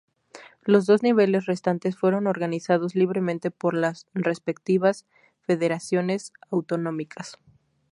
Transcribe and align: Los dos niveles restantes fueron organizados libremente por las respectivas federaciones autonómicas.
Los 0.65 0.87
dos 0.87 1.03
niveles 1.03 1.45
restantes 1.45 1.95
fueron 1.95 2.25
organizados 2.25 2.95
libremente 2.95 3.51
por 3.51 3.75
las 3.75 4.07
respectivas 4.15 5.05
federaciones 5.45 6.33
autonómicas. 6.49 7.37